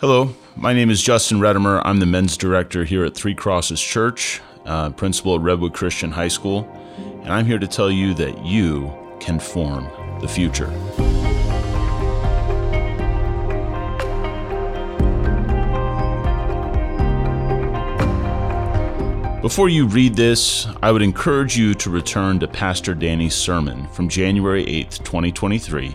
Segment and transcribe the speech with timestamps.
[0.00, 1.82] Hello, my name is Justin Redemer.
[1.84, 6.28] I'm the men's director here at Three Crosses Church, uh, principal at Redwood Christian High
[6.28, 6.66] School,
[7.22, 8.90] and I'm here to tell you that you
[9.20, 9.90] can form
[10.22, 10.68] the future.
[19.42, 24.08] Before you read this, I would encourage you to return to Pastor Danny's sermon from
[24.08, 25.94] January 8th, 2023,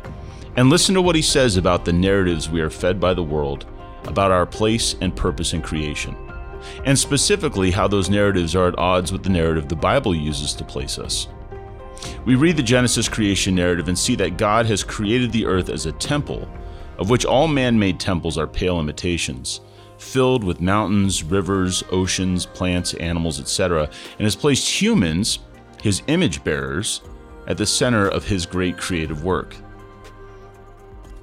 [0.58, 3.66] and listen to what he says about the narratives we are fed by the world
[4.08, 6.16] about our place and purpose in creation,
[6.86, 10.64] and specifically how those narratives are at odds with the narrative the Bible uses to
[10.64, 11.28] place us.
[12.26, 15.86] We read the Genesis creation narrative and see that God has created the earth as
[15.86, 16.48] a temple,
[16.98, 19.62] of which all man made temples are pale imitations
[19.98, 25.40] filled with mountains, rivers, oceans, plants, animals, etc., and has placed humans,
[25.82, 27.02] his image bearers,
[27.48, 29.56] at the center of his great creative work.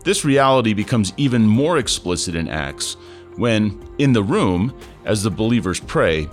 [0.04, 2.96] This reality becomes even more explicit in Acts
[3.36, 6.28] when, in the room, as the believers pray,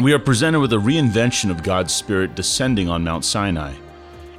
[0.00, 3.72] we are presented with a reinvention of God's Spirit descending on Mount Sinai.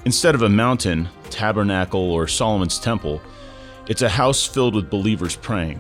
[0.06, 3.20] Instead of a mountain, tabernacle, or Solomon's temple,
[3.88, 5.80] it's a house filled with believers praying.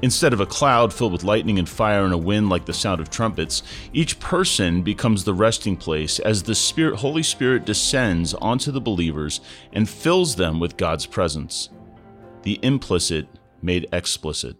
[0.00, 3.00] Instead of a cloud filled with lightning and fire and a wind like the sound
[3.00, 8.72] of trumpets, each person becomes the resting place as the Spirit, Holy Spirit descends onto
[8.72, 9.40] the believers
[9.72, 11.68] and fills them with God's presence.
[12.42, 13.26] The implicit
[13.60, 14.56] made explicit.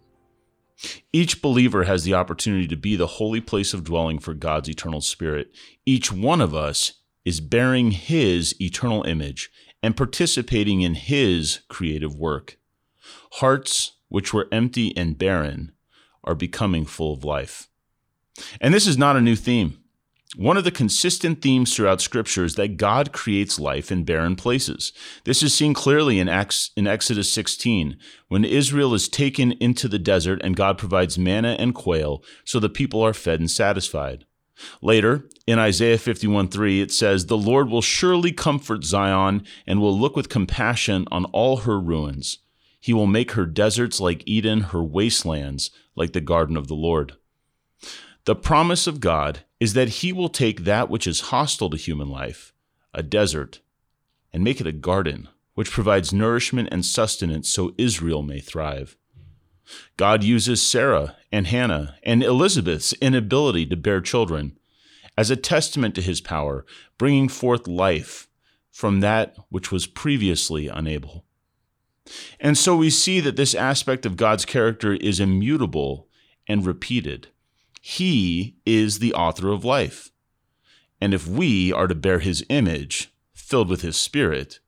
[1.11, 5.01] Each believer has the opportunity to be the holy place of dwelling for God's eternal
[5.01, 5.53] Spirit.
[5.85, 6.93] Each one of us
[7.25, 9.49] is bearing His eternal image
[9.81, 12.57] and participating in His creative work.
[13.33, 15.71] Hearts which were empty and barren,
[16.23, 17.67] are becoming full of life.
[18.61, 19.79] And this is not a new theme.
[20.35, 24.91] One of the consistent themes throughout Scripture is that God creates life in barren places.
[25.25, 27.97] This is seen clearly in, Acts, in Exodus 16,
[28.29, 32.67] when Israel is taken into the desert and God provides manna and quail so the
[32.67, 34.25] people are fed and satisfied.
[34.81, 39.97] Later, in Isaiah 51 3, it says, The Lord will surely comfort Zion and will
[39.97, 42.39] look with compassion on all her ruins.
[42.79, 47.13] He will make her deserts like Eden, her wastelands like the garden of the Lord.
[48.25, 52.09] The promise of God is that He will take that which is hostile to human
[52.09, 52.51] life,
[52.93, 53.61] a desert,
[54.33, 58.97] and make it a garden, which provides nourishment and sustenance so Israel may thrive.
[59.95, 64.57] God uses Sarah and Hannah and Elizabeth's inability to bear children
[65.17, 66.65] as a testament to his power,
[66.97, 68.27] bringing forth life
[68.69, 71.23] from that which was previously unable.
[72.37, 76.09] And so we see that this aspect of God's character is immutable
[76.49, 77.29] and repeated.
[77.85, 80.11] He is the author of life.
[81.01, 84.59] And if we are to bear his image, filled with his spirit,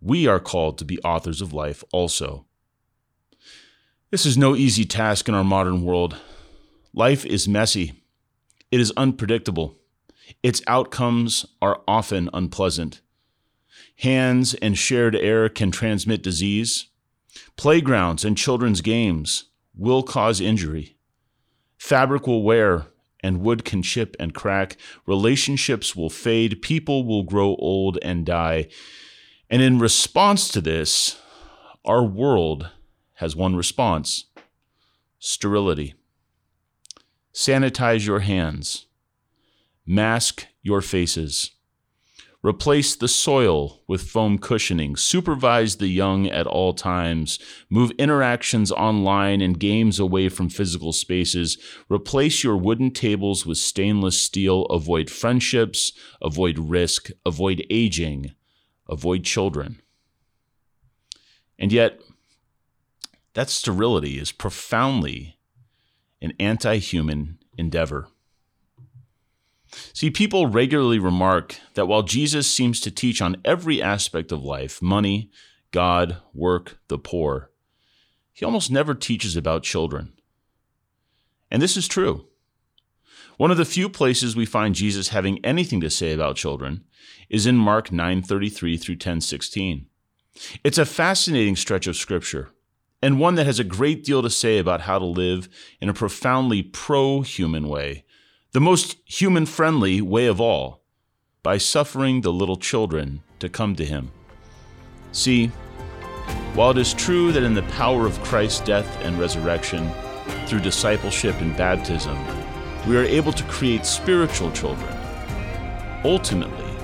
[0.00, 2.46] we are called to be authors of life also.
[4.10, 6.16] This is no easy task in our modern world.
[6.94, 8.02] Life is messy,
[8.70, 9.76] it is unpredictable,
[10.42, 13.02] its outcomes are often unpleasant
[13.98, 16.86] hands and shared air can transmit disease.
[17.56, 19.44] Playgrounds and children's games
[19.76, 20.96] will cause injury.
[21.78, 22.86] Fabric will wear
[23.20, 24.76] and wood can chip and crack.
[25.06, 26.62] Relationships will fade.
[26.62, 28.68] People will grow old and die.
[29.48, 31.20] And in response to this,
[31.84, 32.70] our world
[33.14, 34.26] has one response
[35.20, 35.94] sterility.
[37.32, 38.86] Sanitize your hands,
[39.84, 41.52] mask your faces
[42.42, 44.94] Replace the soil with foam cushioning.
[44.94, 47.40] Supervise the young at all times.
[47.68, 51.58] Move interactions online and games away from physical spaces.
[51.88, 54.66] Replace your wooden tables with stainless steel.
[54.66, 55.92] Avoid friendships.
[56.22, 57.10] Avoid risk.
[57.26, 58.32] Avoid aging.
[58.88, 59.82] Avoid children.
[61.58, 61.98] And yet,
[63.34, 65.38] that sterility is profoundly
[66.22, 68.08] an anti human endeavor.
[69.92, 74.80] See, people regularly remark that while Jesus seems to teach on every aspect of life
[74.80, 75.30] money,
[75.70, 77.50] God, work, the poor
[78.38, 80.12] he almost never teaches about children.
[81.50, 82.28] And this is true.
[83.36, 86.84] One of the few places we find Jesus having anything to say about children
[87.28, 89.86] is in Mark 9:33 through 10:16.
[90.62, 92.50] It's a fascinating stretch of scripture
[93.02, 95.48] and one that has a great deal to say about how to live
[95.80, 98.04] in a profoundly pro-human way
[98.52, 100.80] the most human friendly way of all,
[101.42, 104.10] by suffering the little children to come to him.
[105.12, 105.48] See,
[106.54, 109.90] while it is true that in the power of Christ's death and resurrection,
[110.46, 112.18] through discipleship and baptism,
[112.86, 114.96] we are able to create spiritual children,
[116.04, 116.74] ultimately,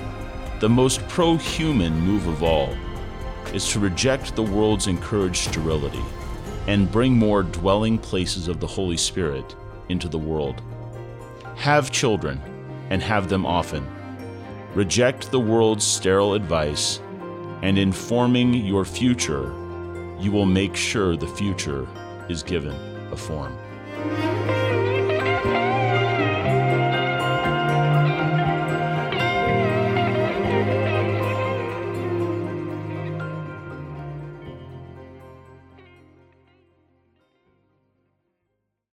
[0.59, 2.75] the most pro human move of all
[3.53, 6.03] is to reject the world's encouraged sterility
[6.67, 9.55] and bring more dwelling places of the Holy Spirit
[9.89, 10.61] into the world.
[11.57, 12.41] Have children
[12.89, 13.87] and have them often.
[14.73, 16.99] Reject the world's sterile advice,
[17.61, 19.53] and in forming your future,
[20.19, 21.87] you will make sure the future
[22.29, 22.75] is given
[23.11, 23.57] a form.